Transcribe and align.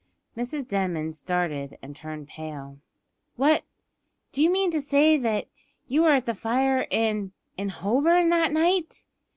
Mrs 0.35 0.67
Denman 0.67 1.11
started 1.11 1.77
and 1.83 1.95
turned 1.95 2.27
pale. 2.27 2.79
"What! 3.35 3.61
d'you 4.31 4.49
mean 4.49 4.71
to 4.71 4.81
say 4.81 5.15
that 5.17 5.47
you 5.85 6.01
were 6.01 6.13
at 6.13 6.25
the 6.25 6.33
fire 6.33 6.87
in 6.89 7.33
in 7.55 7.69
Holborn 7.69 8.29
that 8.29 8.51
night?" 8.51 9.05